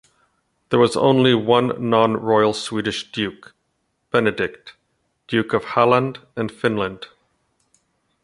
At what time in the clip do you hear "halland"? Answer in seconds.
5.63-6.17